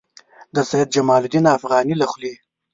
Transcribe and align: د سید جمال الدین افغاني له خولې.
د 0.55 0.57
سید 0.69 0.87
جمال 0.95 1.21
الدین 1.25 1.45
افغاني 1.57 1.95
له 1.97 2.05
خولې. 2.11 2.33